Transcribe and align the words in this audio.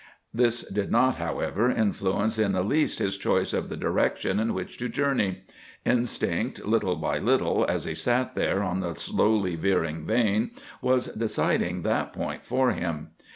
This 0.33 0.63
did 0.67 0.91
not, 0.91 1.17
however, 1.17 1.69
influence 1.69 2.39
in 2.39 2.53
the 2.53 2.63
least 2.63 2.97
his 2.97 3.17
choice 3.19 3.53
of 3.53 3.69
the 3.69 3.77
direction 3.77 4.39
in 4.39 4.55
which 4.55 4.79
to 4.79 4.89
journey. 4.89 5.43
Instinct, 5.85 6.65
little 6.65 6.95
by 6.95 7.19
little, 7.19 7.67
as 7.69 7.83
he 7.85 7.93
sat 7.93 8.33
there 8.33 8.63
on 8.63 8.79
the 8.79 8.95
slowly 8.95 9.55
veering 9.55 10.03
vane, 10.07 10.49
was 10.81 11.05
deciding 11.13 11.83
that 11.83 12.13
point 12.13 12.47
for 12.47 12.71
him. 12.71 13.09